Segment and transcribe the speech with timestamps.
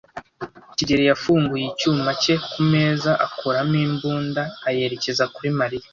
[0.77, 5.87] kigeli yafunguye icyuma cye kumeza, akuramo imbunda, ayerekeza kuri Mariya.